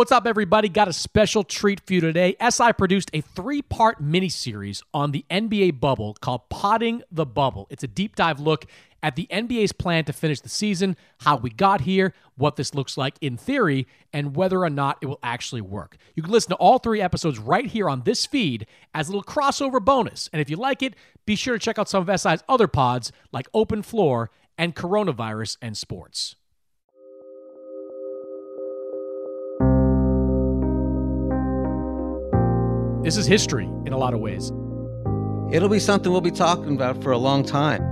[0.00, 0.70] What's up, everybody?
[0.70, 2.34] Got a special treat for you today.
[2.48, 7.66] SI produced a three part miniseries on the NBA bubble called Podding the Bubble.
[7.68, 8.64] It's a deep dive look
[9.02, 12.96] at the NBA's plan to finish the season, how we got here, what this looks
[12.96, 15.98] like in theory, and whether or not it will actually work.
[16.14, 19.22] You can listen to all three episodes right here on this feed as a little
[19.22, 20.30] crossover bonus.
[20.32, 20.94] And if you like it,
[21.26, 25.58] be sure to check out some of SI's other pods like Open Floor and Coronavirus
[25.60, 26.36] and Sports.
[33.02, 34.52] This is history in a lot of ways.
[35.52, 37.82] It'll be something we'll be talking about for a long time.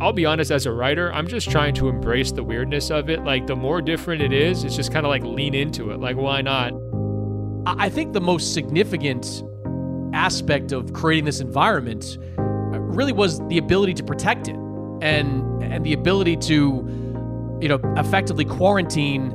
[0.00, 3.24] I'll be honest, as a writer, I'm just trying to embrace the weirdness of it.
[3.24, 5.98] Like, the more different it is, it's just kind of like lean into it.
[5.98, 6.72] Like, why not?
[7.66, 9.42] I think the most significant
[10.12, 14.56] aspect of creating this environment uh, really was the ability to protect it
[15.02, 19.30] and and the ability to you know effectively quarantine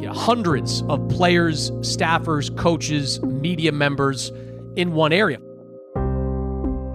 [0.00, 4.32] you know, hundreds of players, staffers, coaches, media members
[4.76, 5.38] in one area.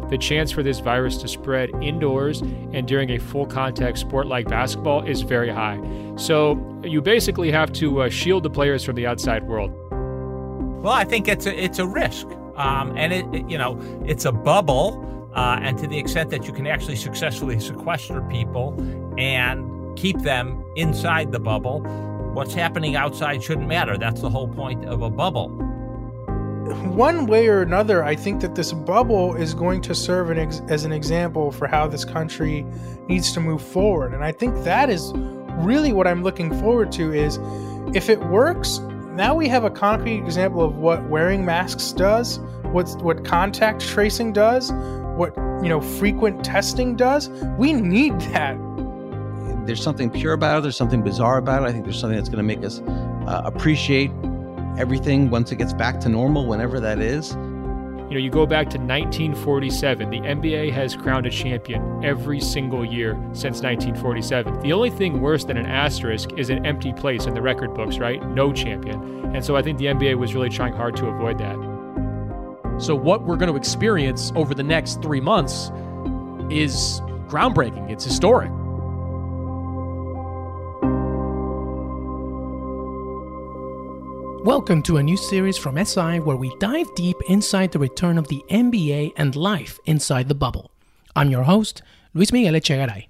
[0.09, 4.47] The chance for this virus to spread indoors and during a full contact sport like
[4.47, 5.79] basketball is very high.
[6.15, 9.71] So you basically have to uh, shield the players from the outside world.
[10.83, 12.27] Well, I think it's a, it's a risk.
[12.55, 15.31] Um, and it, it, you know, it's a bubble.
[15.35, 18.73] Uh, and to the extent that you can actually successfully sequester people
[19.17, 21.83] and keep them inside the bubble,
[22.35, 23.97] what's happening outside shouldn't matter.
[23.97, 25.47] That's the whole point of a bubble.
[26.93, 30.61] One way or another, I think that this bubble is going to serve an ex-
[30.67, 32.65] as an example for how this country
[33.07, 34.13] needs to move forward.
[34.13, 35.13] And I think that is
[35.59, 37.39] really what I'm looking forward to is
[37.95, 38.79] if it works,
[39.13, 44.33] now we have a concrete example of what wearing masks does, what's what contact tracing
[44.33, 44.73] does,
[45.15, 47.29] what you know frequent testing does.
[47.57, 48.57] We need that
[49.65, 50.61] there's something pure about it.
[50.61, 51.65] There's something bizarre about it.
[51.65, 52.79] I think there's something that's going to make us
[53.27, 54.11] uh, appreciate
[54.77, 57.35] everything once it gets back to normal, whenever that is.
[58.05, 62.85] You know, you go back to 1947, the NBA has crowned a champion every single
[62.85, 64.59] year since 1947.
[64.59, 67.97] The only thing worse than an asterisk is an empty place in the record books,
[67.97, 68.23] right?
[68.29, 69.35] No champion.
[69.35, 71.55] And so I think the NBA was really trying hard to avoid that.
[72.77, 75.71] So, what we're going to experience over the next three months
[76.51, 78.51] is groundbreaking, it's historic.
[84.45, 88.27] Welcome to a new series from SI where we dive deep inside the return of
[88.27, 90.69] the NBA and life inside the bubble.
[91.15, 91.81] I'm your host,
[92.13, 93.07] Luis Miguel Echegaray.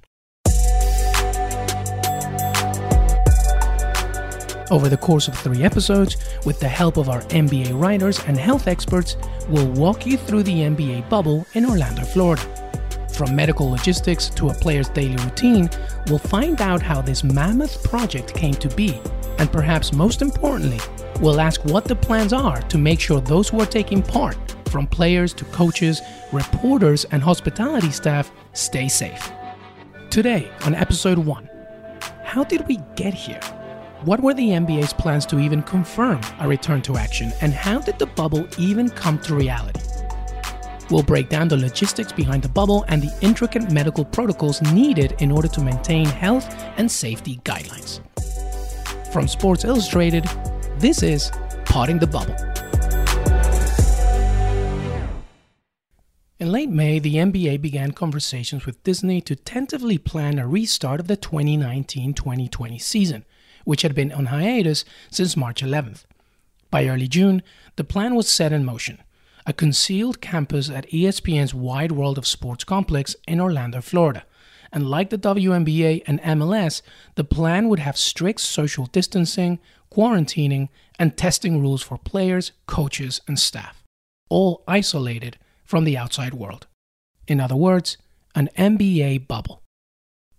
[4.71, 6.15] Over the course of three episodes,
[6.45, 9.17] with the help of our NBA writers and health experts,
[9.49, 12.43] we'll walk you through the NBA bubble in Orlando, Florida.
[13.13, 15.69] From medical logistics to a player's daily routine,
[16.07, 19.01] we'll find out how this mammoth project came to be
[19.37, 20.79] And perhaps most importantly,
[21.19, 24.37] we'll ask what the plans are to make sure those who are taking part,
[24.69, 26.01] from players to coaches,
[26.31, 29.31] reporters, and hospitality staff, stay safe.
[30.09, 31.49] Today, on episode 1,
[32.23, 33.39] how did we get here?
[34.03, 37.97] What were the NBA's plans to even confirm a return to action, and how did
[37.97, 39.81] the bubble even come to reality?
[40.91, 45.31] We'll break down the logistics behind the bubble and the intricate medical protocols needed in
[45.31, 48.01] order to maintain health and safety guidelines.
[49.15, 50.25] From Sports Illustrated,
[50.77, 51.31] this is
[51.63, 52.35] Podding the Bubble.
[56.37, 61.07] In late May, the NBA began conversations with Disney to tentatively plan a restart of
[61.07, 63.23] the 2019 2020 season,
[63.63, 66.03] which had been on hiatus since March 11th.
[66.69, 67.41] By early June,
[67.77, 69.01] the plan was set in motion
[69.45, 74.25] a concealed campus at ESPN's Wide World of Sports complex in Orlando, Florida.
[74.75, 76.81] And like the WNBA and MLS,
[77.15, 80.67] the plan would have strict social distancing, quarantining,
[80.99, 83.81] and testing rules for players, coaches, and staff,
[84.29, 86.67] all isolated from the outside world.
[87.25, 87.95] In other words,
[88.35, 89.63] an NBA bubble.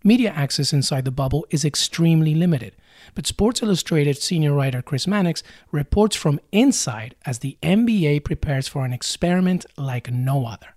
[0.05, 2.75] Media access inside the bubble is extremely limited,
[3.15, 5.43] but Sports Illustrated senior writer Chris Mannix
[5.73, 10.77] reports from inside as the NBA prepares for an experiment like no other.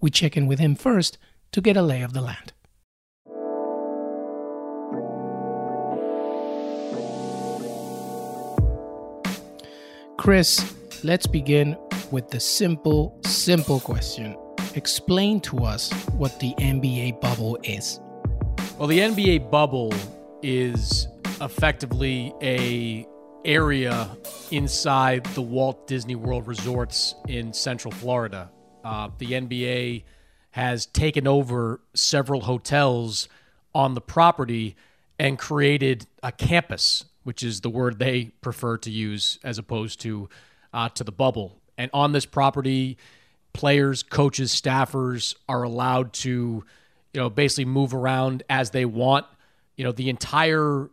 [0.00, 1.18] We check in with him first
[1.52, 2.53] to get a lay of the land.
[10.24, 10.74] Chris,
[11.04, 11.76] let's begin
[12.10, 14.34] with the simple, simple question.
[14.74, 18.00] Explain to us what the NBA bubble is.
[18.78, 19.92] Well, the NBA bubble
[20.42, 21.08] is
[21.42, 23.06] effectively a
[23.44, 24.16] area
[24.50, 28.50] inside the Walt Disney World resorts in Central Florida.
[28.82, 30.04] Uh, the NBA
[30.52, 33.28] has taken over several hotels
[33.74, 34.74] on the property
[35.18, 40.28] and created a campus, which is the word they prefer to use as opposed to
[40.72, 41.60] uh, to the bubble.
[41.76, 42.96] And on this property,
[43.52, 46.64] players, coaches, staffers are allowed to,
[47.12, 49.26] you know, basically move around as they want.
[49.76, 50.90] You know, the entire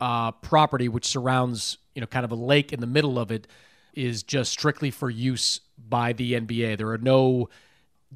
[0.00, 3.46] uh, property, which surrounds, you know, kind of a lake in the middle of it,
[3.94, 6.78] is just strictly for use by the NBA.
[6.78, 7.48] There are no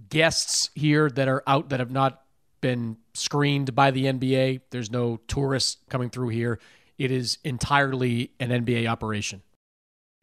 [0.08, 2.22] guests here that are out that have not
[2.60, 4.60] been screened by the NBA.
[4.70, 6.58] There's no tourists coming through here.
[7.00, 9.40] It is entirely an NBA operation.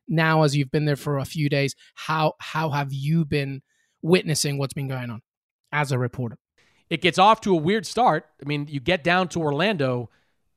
[0.07, 3.63] Now, as you've been there for a few days, how how have you been
[4.03, 5.23] witnessing what's been going on
[5.71, 6.37] as a reporter?
[6.91, 8.27] It gets off to a weird start.
[8.39, 10.11] I mean, you get down to Orlando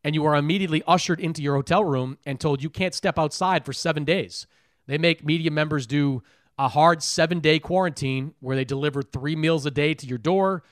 [0.04, 3.64] and you are immediately ushered into your hotel room and told you can't step outside
[3.64, 4.46] for seven days.
[4.86, 6.22] They make media members do
[6.58, 10.64] a hard seven day quarantine where they deliver three meals a day to your door.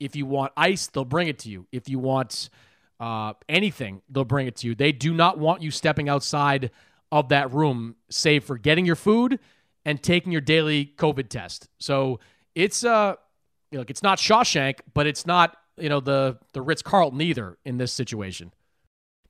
[0.00, 1.68] If you want ice, they'll bring it to you.
[1.70, 2.50] If you want
[3.00, 4.74] uh, anything, they'll bring it to you.
[4.74, 6.70] They do not want you stepping outside
[7.10, 9.38] of that room, save for getting your food
[9.84, 11.68] and taking your daily COVID test.
[11.78, 12.20] So
[12.54, 13.14] it's uh,
[13.72, 17.78] look, it's not Shawshank, but it's not you know the the Ritz Carlton either in
[17.78, 18.52] this situation.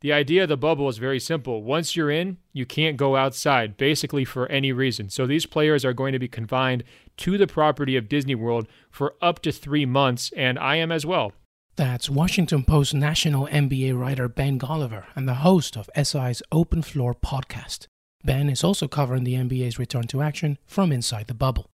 [0.00, 1.64] The idea of the bubble is very simple.
[1.64, 5.11] Once you're in, you can't go outside, basically for any reason.
[5.11, 6.85] So these players are going to be confined
[7.19, 11.05] to the property of Disney World for up to three months, and I am as
[11.05, 11.32] well.
[11.79, 17.15] That's Washington Post national NBA writer Ben Golliver and the host of SI's Open Floor
[17.15, 17.87] podcast.
[18.25, 21.71] Ben is also covering the NBA's return to action from inside the bubble.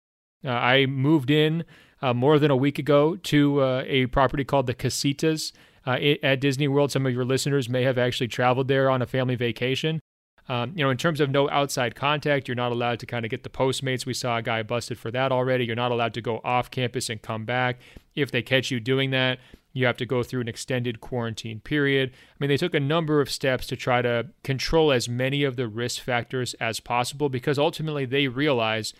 [0.44, 1.62] Uh, I moved in
[2.02, 5.52] uh, more than a week ago to uh, a property called the Casitas
[5.86, 5.92] uh,
[6.24, 6.90] at Disney World.
[6.90, 10.00] Some of your listeners may have actually traveled there on a family vacation.
[10.48, 13.30] Um, you know, in terms of no outside contact, you're not allowed to kind of
[13.30, 14.04] get the Postmates.
[14.04, 15.64] We saw a guy busted for that already.
[15.64, 17.78] You're not allowed to go off campus and come back.
[18.16, 19.38] If they catch you doing that,
[19.72, 22.10] you have to go through an extended quarantine period.
[22.12, 25.56] I mean, they took a number of steps to try to control as many of
[25.56, 28.92] the risk factors as possible because ultimately they realize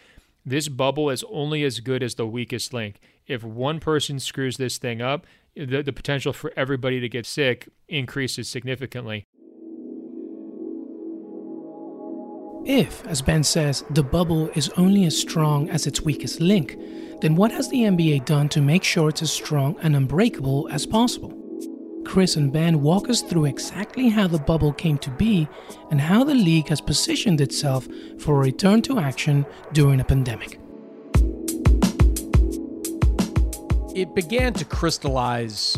[0.45, 3.01] this bubble is only as good as the weakest link.
[3.27, 7.69] If one person screws this thing up, the, the potential for everybody to get sick
[7.89, 9.27] increases significantly.
[12.65, 16.79] If, as Ben says, the bubble is only as strong as its weakest link,
[17.21, 20.87] then what has the NBA done to make sure it's as strong and unbreakable as
[20.87, 21.37] possible?
[22.05, 25.49] Chris and Ben walk us through exactly how the bubble came to be
[25.91, 27.89] and how the league has positioned itself
[28.21, 30.61] for a return to action during a pandemic.
[33.93, 35.77] It began to crystallize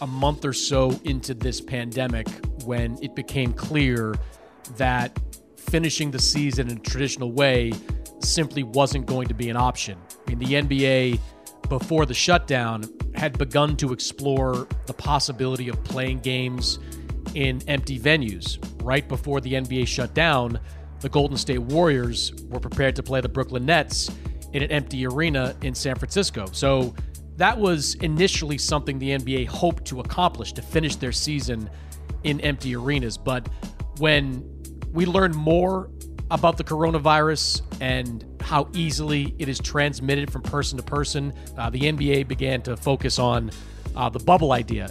[0.00, 2.28] a month or so into this pandemic
[2.64, 4.14] when it became clear
[4.78, 5.18] that
[5.64, 7.72] finishing the season in a traditional way
[8.20, 9.98] simply wasn't going to be an option.
[10.26, 11.20] I mean, the NBA,
[11.68, 16.78] before the shutdown, had begun to explore the possibility of playing games
[17.34, 20.60] in empty venues right before the NBA shut down,
[21.00, 24.10] the Golden State Warriors were prepared to play the Brooklyn Nets
[24.52, 26.46] in an empty arena in San Francisco.
[26.52, 26.94] So
[27.36, 31.68] that was initially something the NBA hoped to accomplish to finish their season
[32.22, 33.18] in empty arenas.
[33.18, 33.48] But
[33.98, 34.48] when
[34.94, 35.90] we learned more
[36.30, 41.80] about the coronavirus and how easily it is transmitted from person to person, uh, the
[41.80, 43.50] NBA began to focus on
[43.96, 44.88] uh, the bubble idea.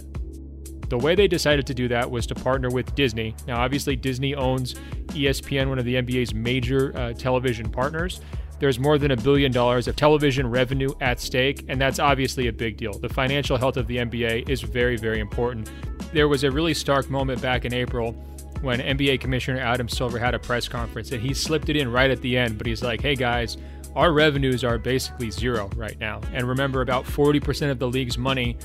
[0.90, 3.34] The way they decided to do that was to partner with Disney.
[3.48, 4.74] Now, obviously, Disney owns
[5.08, 8.20] ESPN, one of the NBA's major uh, television partners.
[8.60, 12.52] There's more than a billion dollars of television revenue at stake, and that's obviously a
[12.52, 12.92] big deal.
[12.92, 15.70] The financial health of the NBA is very, very important.
[16.12, 18.14] There was a really stark moment back in April
[18.62, 22.10] when NBA Commissioner Adam Silver had a press conference, and he slipped it in right
[22.10, 23.56] at the end, but he's like, hey guys,
[23.94, 26.20] our revenues are basically zero right now.
[26.32, 28.56] And remember, about 40% of the league's money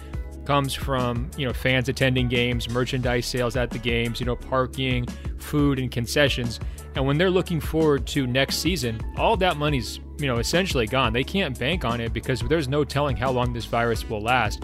[0.45, 5.05] comes from you know fans attending games, merchandise sales at the games, you know parking,
[5.37, 6.59] food, and concessions.
[6.95, 11.13] And when they're looking forward to next season, all that money's you know essentially gone.
[11.13, 14.63] They can't bank on it because there's no telling how long this virus will last.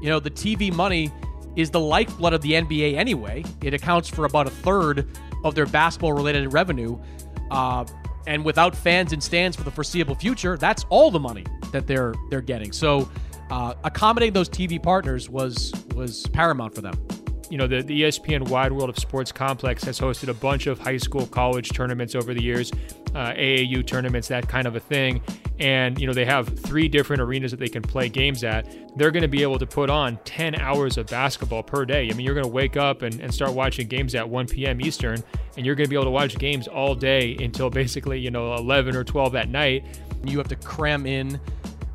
[0.00, 1.12] You know the TV money
[1.56, 3.44] is the lifeblood of the NBA anyway.
[3.62, 5.08] It accounts for about a third
[5.44, 6.98] of their basketball-related revenue.
[7.50, 7.84] Uh,
[8.26, 12.14] and without fans and stands for the foreseeable future, that's all the money that they're
[12.30, 12.72] they're getting.
[12.72, 13.08] So
[13.50, 16.94] uh, accommodating those TV partners was was paramount for them.
[17.52, 20.78] You know, the, the ESPN Wide World of Sports complex has hosted a bunch of
[20.78, 22.72] high school, college tournaments over the years,
[23.14, 25.20] uh, AAU tournaments, that kind of a thing.
[25.60, 28.74] And, you know, they have three different arenas that they can play games at.
[28.96, 32.08] They're going to be able to put on 10 hours of basketball per day.
[32.08, 34.80] I mean, you're going to wake up and, and start watching games at 1 p.m.
[34.80, 35.22] Eastern,
[35.58, 38.54] and you're going to be able to watch games all day until basically, you know,
[38.54, 40.00] 11 or 12 at night.
[40.24, 41.38] You have to cram in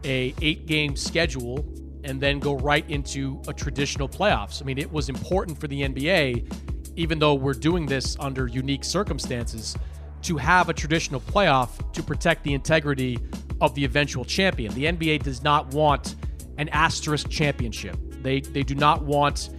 [0.03, 1.65] a eight game schedule
[2.07, 4.61] and then go right into a traditional playoffs.
[4.61, 6.51] I mean, it was important for the NBA,
[6.95, 9.75] even though we're doing this under unique circumstances,
[10.23, 13.19] to have a traditional playoff to protect the integrity
[13.59, 14.73] of the eventual champion.
[14.73, 16.15] The NBA does not want
[16.57, 17.97] an asterisk championship.
[18.23, 19.49] They they do not want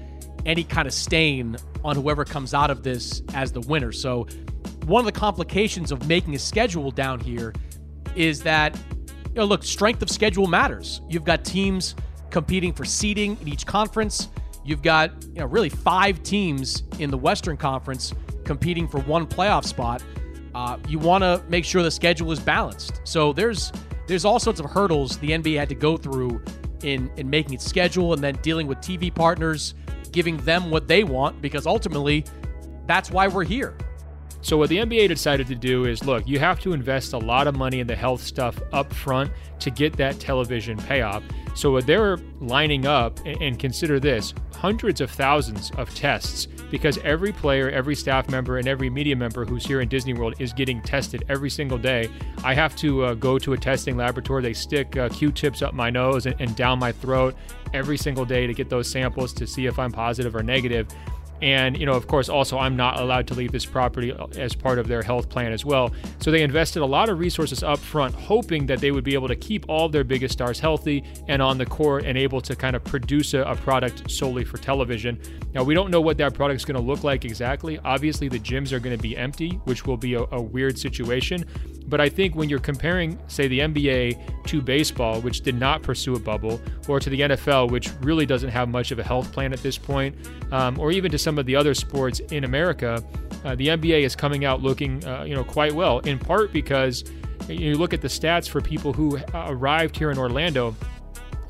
[0.46, 3.92] any kind of stain on whoever comes out of this as the winner.
[3.92, 4.26] So,
[4.86, 7.52] one of the complications of making a schedule down here
[8.16, 8.76] is that
[9.26, 11.02] you know, look, strength of schedule matters.
[11.08, 11.94] You've got teams
[12.30, 14.28] competing for seeding in each conference.
[14.64, 18.12] You've got, you know, really five teams in the Western Conference
[18.44, 20.02] competing for one playoff spot.
[20.54, 23.00] Uh, you want to make sure the schedule is balanced.
[23.04, 23.72] So there's
[24.06, 26.42] there's all sorts of hurdles the NBA had to go through
[26.82, 29.74] in in making its schedule and then dealing with TV partners,
[30.12, 32.24] giving them what they want because ultimately
[32.86, 33.76] that's why we're here.
[34.40, 37.46] So, what the NBA decided to do is look, you have to invest a lot
[37.46, 41.22] of money in the health stuff up front to get that television payoff.
[41.54, 47.70] So, they're lining up, and consider this hundreds of thousands of tests because every player,
[47.70, 51.24] every staff member, and every media member who's here in Disney World is getting tested
[51.28, 52.10] every single day.
[52.44, 54.42] I have to uh, go to a testing laboratory.
[54.42, 57.34] They stick uh, Q tips up my nose and, and down my throat
[57.72, 60.88] every single day to get those samples to see if I'm positive or negative.
[61.40, 64.78] And, you know, of course, also I'm not allowed to leave this property as part
[64.78, 65.92] of their health plan as well.
[66.18, 69.28] So they invested a lot of resources up front, hoping that they would be able
[69.28, 72.74] to keep all their biggest stars healthy and on the court and able to kind
[72.74, 75.20] of produce a, a product solely for television.
[75.54, 77.78] Now, we don't know what that product is going to look like exactly.
[77.84, 81.44] Obviously, the gyms are going to be empty, which will be a, a weird situation.
[81.86, 86.14] But I think when you're comparing, say, the NBA to baseball, which did not pursue
[86.14, 89.52] a bubble, or to the NFL, which really doesn't have much of a health plan
[89.52, 90.14] at this point,
[90.52, 93.02] um, or even to some of the other sports in America,
[93.44, 96.00] uh, the NBA is coming out looking, uh, you know, quite well.
[96.00, 97.04] In part because
[97.48, 100.74] you look at the stats for people who arrived here in Orlando.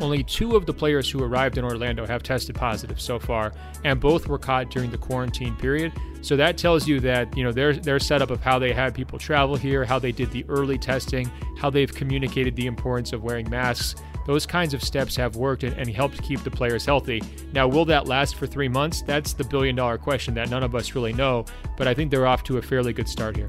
[0.00, 3.52] Only two of the players who arrived in Orlando have tested positive so far,
[3.85, 5.93] and both were caught during the quarantine period.
[6.21, 9.19] So that tells you that you know their their setup of how they had people
[9.19, 13.49] travel here, how they did the early testing, how they've communicated the importance of wearing
[13.50, 13.95] masks,
[14.28, 17.23] those kinds of steps have worked and, and helped keep the players healthy.
[17.55, 19.00] Now, will that last for three months?
[19.00, 21.47] That's the billion dollar question that none of us really know,
[21.78, 23.49] but I think they're off to a fairly good start here.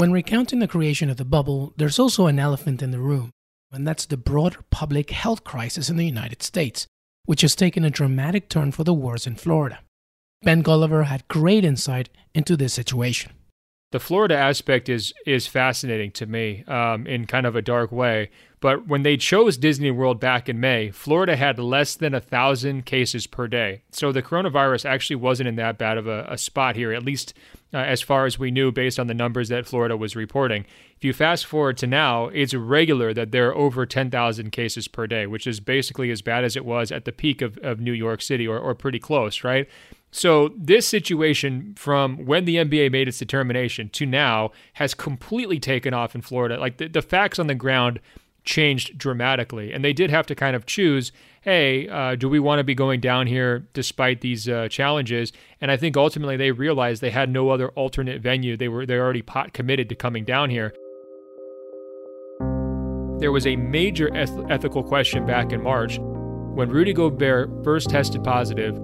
[0.00, 3.32] When recounting the creation of the bubble, there's also an elephant in the room,
[3.70, 6.86] and that's the broader public health crisis in the United States,
[7.26, 9.80] which has taken a dramatic turn for the worse in Florida.
[10.40, 13.32] Ben Golliver had great insight into this situation.
[13.92, 18.30] The Florida aspect is is fascinating to me um, in kind of a dark way.
[18.60, 22.86] But when they chose Disney World back in May, Florida had less than a thousand
[22.86, 23.82] cases per day.
[23.90, 27.34] So the coronavirus actually wasn't in that bad of a, a spot here, at least
[27.72, 30.66] uh, as far as we knew based on the numbers that Florida was reporting.
[30.96, 35.06] If you fast forward to now, it's regular that there are over 10,000 cases per
[35.06, 37.92] day, which is basically as bad as it was at the peak of, of New
[37.92, 39.68] York City or, or pretty close, right?
[40.12, 45.94] So, this situation from when the NBA made its determination to now has completely taken
[45.94, 46.58] off in Florida.
[46.58, 48.00] Like the, the facts on the ground
[48.44, 49.72] changed dramatically.
[49.72, 52.74] And they did have to kind of choose hey, uh, do we want to be
[52.74, 55.32] going down here despite these uh, challenges?
[55.60, 58.56] And I think ultimately they realized they had no other alternate venue.
[58.56, 60.74] They were they're already pot committed to coming down here.
[63.20, 68.24] There was a major eth- ethical question back in March when Rudy Gobert first tested
[68.24, 68.74] positive.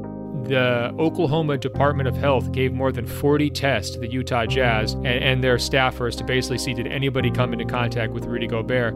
[0.45, 5.07] The Oklahoma Department of Health gave more than 40 tests to the Utah Jazz and,
[5.07, 8.95] and their staffers to basically see did anybody come into contact with Rudy Gobert.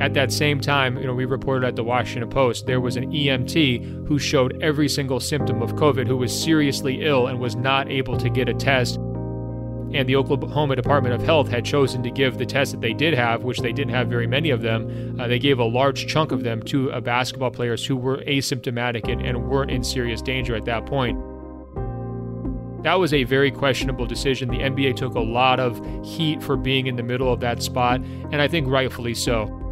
[0.00, 3.10] At that same time, you know, we reported at the Washington Post there was an
[3.10, 7.90] EMT who showed every single symptom of COVID who was seriously ill and was not
[7.90, 8.96] able to get a test.
[8.96, 13.12] And the Oklahoma Department of Health had chosen to give the test that they did
[13.14, 15.18] have, which they didn't have very many of them.
[15.18, 19.10] Uh, they gave a large chunk of them to uh, basketball players who were asymptomatic
[19.10, 21.18] and, and weren't in serious danger at that point.
[22.84, 24.48] That was a very questionable decision.
[24.48, 28.00] The NBA took a lot of heat for being in the middle of that spot,
[28.30, 29.64] and I think rightfully so.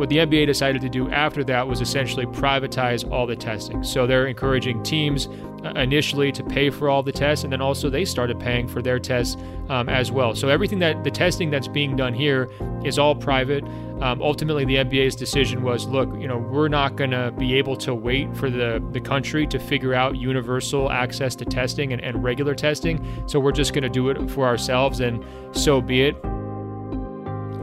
[0.00, 3.84] What the NBA decided to do after that was essentially privatize all the testing.
[3.84, 5.28] So they're encouraging teams
[5.62, 8.80] uh, initially to pay for all the tests, and then also they started paying for
[8.80, 9.36] their tests
[9.68, 10.34] um, as well.
[10.34, 12.48] So everything that the testing that's being done here
[12.82, 13.62] is all private.
[14.00, 17.76] Um, ultimately, the NBA's decision was, look, you know, we're not going to be able
[17.76, 22.24] to wait for the the country to figure out universal access to testing and, and
[22.24, 23.06] regular testing.
[23.26, 26.16] So we're just going to do it for ourselves, and so be it.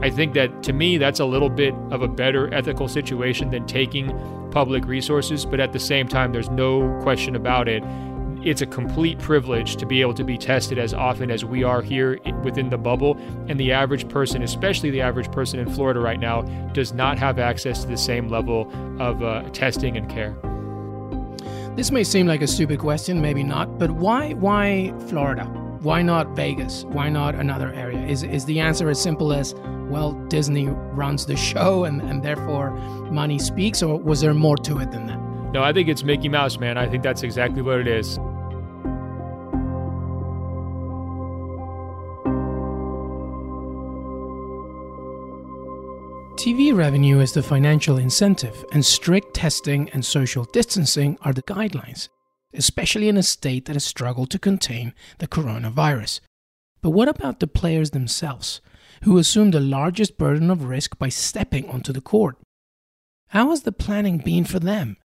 [0.00, 3.66] I think that to me, that's a little bit of a better ethical situation than
[3.66, 4.12] taking
[4.50, 5.44] public resources.
[5.44, 7.82] But at the same time, there's no question about it.
[8.44, 11.82] It's a complete privilege to be able to be tested as often as we are
[11.82, 13.18] here within the bubble.
[13.48, 17.40] And the average person, especially the average person in Florida right now, does not have
[17.40, 20.36] access to the same level of uh, testing and care.
[21.74, 25.44] This may seem like a stupid question, maybe not, but why why Florida?
[25.80, 26.84] Why not Vegas?
[26.84, 28.04] Why not another area?
[28.06, 29.54] Is is the answer as simple as
[29.88, 32.70] well, Disney runs the show and, and therefore
[33.10, 35.18] money speaks, or was there more to it than that?
[35.52, 36.76] No, I think it's Mickey Mouse, man.
[36.76, 38.18] I think that's exactly what it is.
[46.38, 52.08] TV revenue is the financial incentive, and strict testing and social distancing are the guidelines,
[52.54, 56.20] especially in a state that has struggled to contain the coronavirus.
[56.80, 58.60] But what about the players themselves?
[59.02, 62.36] Who assumed the largest burden of risk by stepping onto the court.
[63.28, 64.96] How has the planning been for them?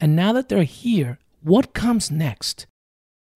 [0.00, 2.66] And now that they're here, what comes next?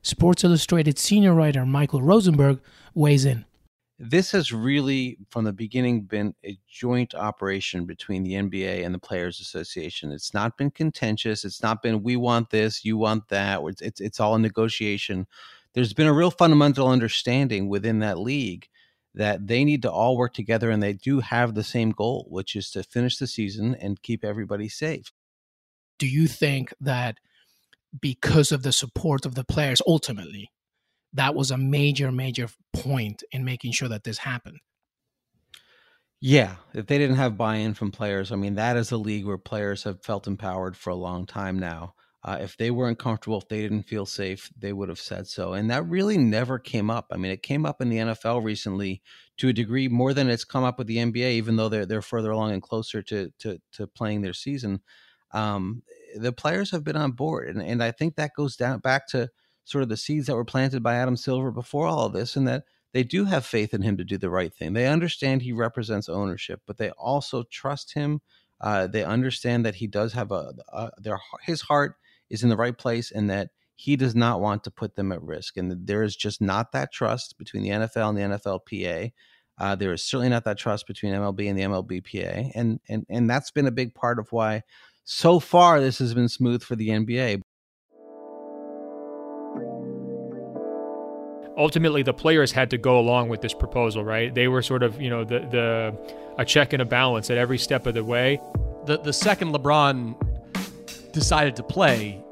[0.03, 2.61] Sports Illustrated senior writer Michael Rosenberg
[2.95, 3.45] weighs in.
[4.01, 8.99] This has really, from the beginning, been a joint operation between the NBA and the
[8.99, 10.13] Players Association.
[10.13, 11.45] It's not been contentious.
[11.45, 13.61] It's not been we want this, you want that.
[13.65, 15.27] It's it's, it's all a negotiation.
[15.75, 18.69] There's been a real fundamental understanding within that league
[19.19, 22.57] that they need to all work together, and they do have the same goal, which
[22.57, 25.13] is to finish the season and keep everybody safe.
[25.99, 27.19] Do you think that
[28.01, 30.51] because of the support of the players, ultimately,
[31.13, 34.59] that was a major, major point in making sure that this happened.
[36.21, 39.39] Yeah, if they didn't have buy-in from players, I mean, that is a league where
[39.39, 41.95] players have felt empowered for a long time now.
[42.29, 45.55] Uh, if they weren't comfortable, if they didn't feel safe, they would have said so.
[45.55, 47.07] And that really never came up.
[47.11, 49.01] I mean, it came up in the NFL recently
[49.39, 52.03] to a degree more than it's come up with the NBA, even though they're they're
[52.03, 54.83] further along and closer to to, to playing their season.
[55.33, 55.83] Um,
[56.19, 59.31] the players have been on board, and and I think that goes down back to
[59.65, 62.47] sort of the seeds that were planted by Adam Silver before all of this, and
[62.47, 64.75] that they do have faith in him to do the right thing.
[64.75, 68.21] They understand he represents ownership, but they also trust him.
[68.61, 71.97] Uh, they understand that he does have a, a their his heart
[72.31, 75.23] is in the right place, and that he does not want to put them at
[75.23, 75.57] risk.
[75.57, 79.13] And there is just not that trust between the NFL and the NFLPA.
[79.59, 83.29] Uh, there is certainly not that trust between MLB and the MLBPA, and and and
[83.29, 84.63] that's been a big part of why
[85.05, 87.43] so far this has been smooth for the NBA.
[91.59, 94.35] ultimately the players had to go along with this proposal, right?
[94.35, 97.59] They were sort of, you know, the the a check and a balance at every
[97.59, 98.41] step of the way.
[98.87, 100.28] The the second LeBron
[101.19, 102.23] decided to play,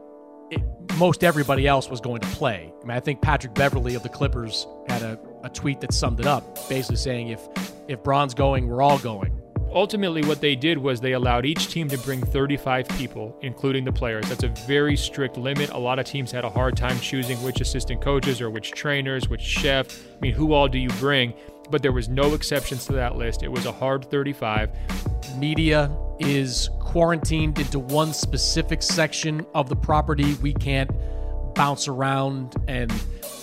[0.51, 0.63] it,
[0.97, 2.73] most everybody else was going to play.
[2.83, 6.21] I mean, I think Patrick Beverley of the Clippers had a, a tweet that summed
[6.21, 7.49] it up, basically saying if
[7.89, 9.41] if Bron's going, we're all going.
[9.73, 13.93] Ultimately what they did was they allowed each team to bring 35 people including the
[13.93, 14.29] players.
[14.29, 15.71] That's a very strict limit.
[15.71, 19.29] A lot of teams had a hard time choosing which assistant coaches or which trainers
[19.29, 19.87] which chef.
[20.17, 21.35] I mean who all do you bring?
[21.71, 23.43] But there was no exceptions to that list.
[23.43, 24.71] It was a hard 35
[25.37, 30.91] media is quarantined into one specific section of the property we can't
[31.55, 32.91] bounce around and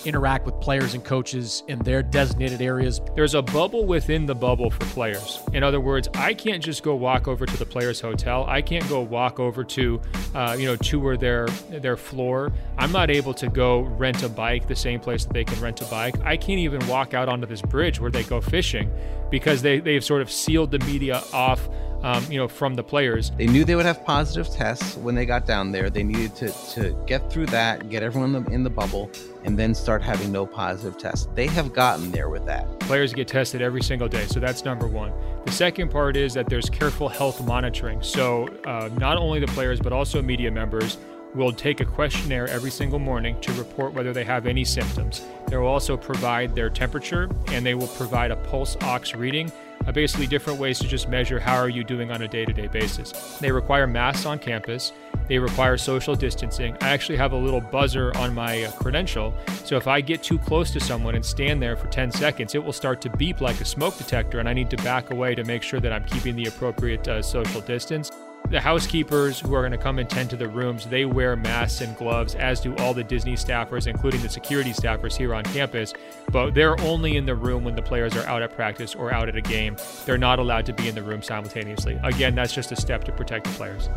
[0.04, 3.00] interact with players and coaches in their designated areas.
[3.14, 5.38] There's a bubble within the bubble for players.
[5.52, 8.44] In other words, I can't just go walk over to the players' hotel.
[8.48, 10.02] I can't go walk over to,
[10.34, 12.52] uh, you know, tour their their floor.
[12.76, 15.80] I'm not able to go rent a bike the same place that they can rent
[15.80, 16.16] a bike.
[16.24, 18.92] I can't even walk out onto this bridge where they go fishing
[19.30, 21.68] because they they've sort of sealed the media off
[22.04, 23.32] um, you know, from the players.
[23.38, 25.88] They knew they would have positive tests when they got down there.
[25.88, 29.10] They needed to, to get through that, get everyone in the, in the bubble,
[29.44, 31.28] and then start having no positive tests.
[31.34, 32.78] They have gotten there with that.
[32.80, 35.12] Players get tested every single day, so that's number one.
[35.46, 38.02] The second part is that there's careful health monitoring.
[38.02, 40.98] So uh, not only the players, but also media members
[41.34, 45.22] will take a questionnaire every single morning to report whether they have any symptoms.
[45.48, 49.50] They will also provide their temperature and they will provide a pulse ox reading
[49.86, 53.38] are basically different ways to just measure how are you doing on a day-to-day basis.
[53.38, 54.92] They require masks on campus.
[55.28, 56.76] They require social distancing.
[56.80, 60.38] I actually have a little buzzer on my uh, credential, so if I get too
[60.38, 63.60] close to someone and stand there for 10 seconds, it will start to beep like
[63.60, 66.36] a smoke detector, and I need to back away to make sure that I'm keeping
[66.36, 68.10] the appropriate uh, social distance.
[68.50, 71.80] The housekeepers who are going to come and tend to the rooms, they wear masks
[71.80, 75.94] and gloves, as do all the Disney staffers, including the security staffers here on campus.
[76.30, 79.30] But they're only in the room when the players are out at practice or out
[79.30, 79.76] at a game.
[80.04, 81.98] They're not allowed to be in the room simultaneously.
[82.04, 83.88] Again, that's just a step to protect the players.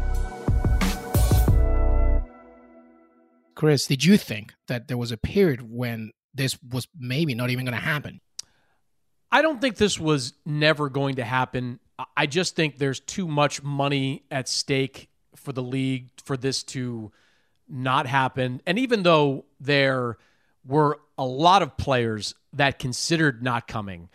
[3.53, 7.65] Chris, did you think that there was a period when this was maybe not even
[7.65, 8.21] going to happen?
[9.29, 11.81] I don't think this was never going to happen.
[12.15, 17.11] I just think there's too much money at stake for the league for this to
[17.67, 18.61] not happen.
[18.65, 20.17] And even though there
[20.65, 24.09] were a lot of players that considered not coming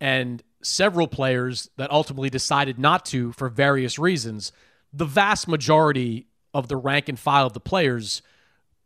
[0.00, 4.52] and several players that ultimately decided not to for various reasons,
[4.92, 8.22] the vast majority of the rank and file of the players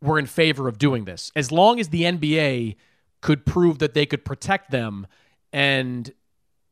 [0.01, 1.31] were in favor of doing this.
[1.35, 2.75] As long as the NBA
[3.21, 5.07] could prove that they could protect them
[5.53, 6.11] and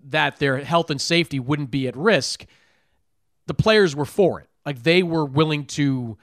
[0.04, 2.46] that their health and safety wouldn't be at risk,
[3.48, 4.48] the players were for it.
[4.66, 6.18] Like they were willing to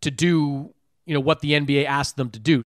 [0.00, 0.72] to do,
[1.04, 2.62] you know, what the NBA asked them to do.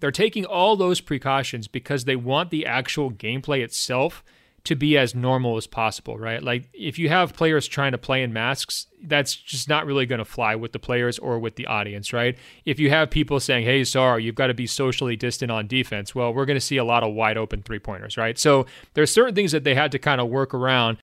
[0.00, 4.22] They're taking all those precautions because they want the actual gameplay itself
[4.66, 6.42] to be as normal as possible, right?
[6.42, 10.18] Like if you have players trying to play in masks, that's just not really going
[10.18, 12.36] to fly with the players or with the audience, right?
[12.64, 16.14] If you have people saying, "Hey, sorry, you've got to be socially distant on defense,"
[16.14, 18.36] well, we're going to see a lot of wide open three pointers, right?
[18.38, 20.98] So there's certain things that they had to kind of work around.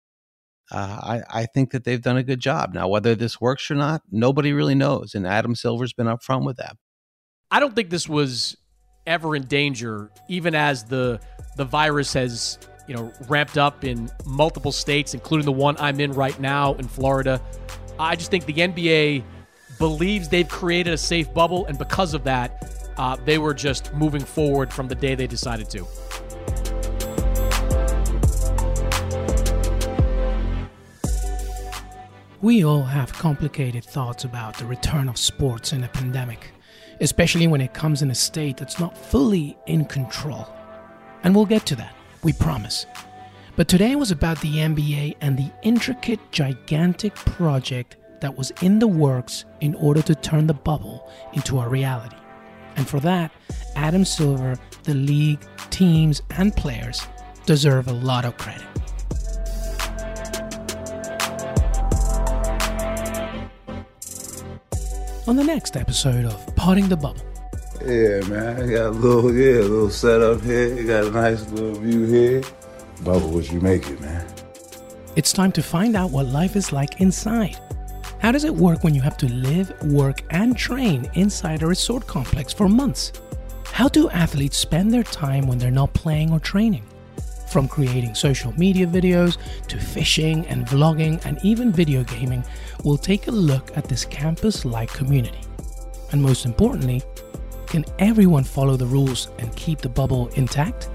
[0.69, 2.73] Uh, I, I think that they've done a good job.
[2.73, 5.13] Now, whether this works or not, nobody really knows.
[5.13, 6.75] And Adam Silver's been upfront with that.
[7.51, 8.57] I don't think this was
[9.05, 11.21] ever in danger, even as the
[11.55, 16.11] the virus has you know ramped up in multiple states, including the one I'm in
[16.13, 17.41] right now in Florida.
[17.99, 19.23] I just think the NBA
[19.77, 24.23] believes they've created a safe bubble, and because of that, uh, they were just moving
[24.23, 25.85] forward from the day they decided to.
[32.41, 36.51] We all have complicated thoughts about the return of sports in a pandemic,
[36.99, 40.45] especially when it comes in a state that's not fully in control.
[41.23, 42.85] And we'll get to that, we promise.
[43.55, 48.87] But today was about the NBA and the intricate, gigantic project that was in the
[48.87, 52.15] works in order to turn the bubble into a reality.
[52.75, 53.31] And for that,
[53.75, 57.05] Adam Silver, the league, teams, and players
[57.45, 58.65] deserve a lot of credit.
[65.27, 67.32] On the next episode of Podding the Bubble.
[67.85, 68.61] Yeah, man.
[68.61, 70.83] I got a little, yeah, a little setup here.
[70.85, 72.41] Got a nice little view here.
[73.01, 74.25] Bubba, what you make it, man?
[75.17, 77.59] It's time to find out what life is like inside.
[78.19, 82.07] How does it work when you have to live, work, and train inside a resort
[82.07, 83.11] complex for months?
[83.65, 86.85] How do athletes spend their time when they're not playing or training?
[87.49, 92.45] From creating social media videos to fishing and vlogging and even video gaming,
[92.85, 95.41] we'll take a look at this campus like community.
[96.13, 97.03] And most importantly,
[97.73, 100.91] can everyone follow the rules and keep the bubble intact?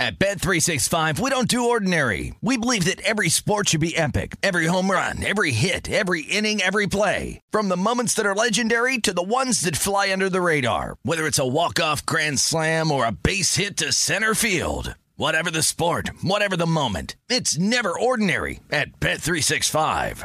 [0.00, 2.34] At Bet365, we don't do ordinary.
[2.40, 4.34] We believe that every sport should be epic.
[4.42, 7.40] Every home run, every hit, every inning, every play.
[7.50, 10.96] From the moments that are legendary to the ones that fly under the radar.
[11.04, 14.96] Whether it's a walk-off grand slam or a base hit to center field.
[15.16, 17.14] Whatever the sport, whatever the moment.
[17.28, 20.24] It's never ordinary at Bet365.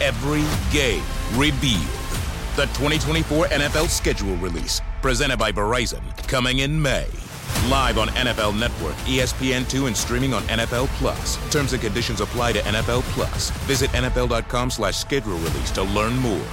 [0.00, 1.02] every game
[1.34, 1.86] revealed.
[2.56, 7.06] The 2024 NFL schedule release, presented by Verizon, coming in May.
[7.70, 11.36] Live on NFL Network, ESPN2, and streaming on NFL Plus.
[11.50, 13.50] Terms and conditions apply to NFL Plus.
[13.66, 16.46] Visit NFL.com slash schedule release to learn more.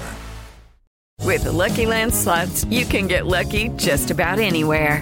[1.22, 5.02] With the Lucky Land slots, you can get lucky just about anywhere.